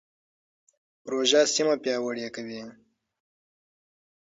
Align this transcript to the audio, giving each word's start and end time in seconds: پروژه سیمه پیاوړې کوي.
پروژه 1.03 1.41
سیمه 1.53 1.75
پیاوړې 1.83 2.27
کوي. 2.35 2.61